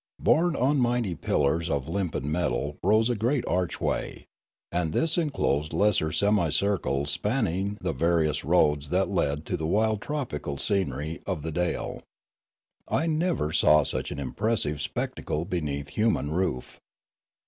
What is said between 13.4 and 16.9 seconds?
saw such an impressive spectacle be neath human roof.